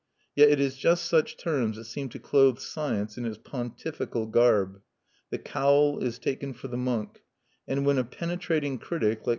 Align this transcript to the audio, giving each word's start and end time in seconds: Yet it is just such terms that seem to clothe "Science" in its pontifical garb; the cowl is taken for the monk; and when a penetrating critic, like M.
Yet 0.35 0.49
it 0.49 0.59
is 0.59 0.77
just 0.77 1.05
such 1.05 1.37
terms 1.37 1.77
that 1.77 1.83
seem 1.85 2.09
to 2.09 2.17
clothe 2.17 2.57
"Science" 2.57 3.19
in 3.19 3.25
its 3.25 3.37
pontifical 3.37 4.25
garb; 4.25 4.81
the 5.29 5.37
cowl 5.37 5.99
is 5.99 6.17
taken 6.17 6.53
for 6.53 6.67
the 6.69 6.75
monk; 6.75 7.21
and 7.67 7.85
when 7.85 7.99
a 7.99 8.03
penetrating 8.03 8.79
critic, 8.79 9.19
like 9.27 9.27
M. 9.27 9.29